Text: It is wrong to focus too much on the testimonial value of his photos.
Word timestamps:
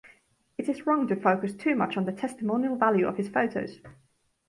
It 0.57 0.67
is 0.67 0.87
wrong 0.87 1.07
to 1.09 1.15
focus 1.15 1.53
too 1.53 1.75
much 1.75 1.95
on 1.95 2.05
the 2.05 2.11
testimonial 2.11 2.75
value 2.75 3.07
of 3.07 3.17
his 3.17 3.29
photos. 3.29 3.81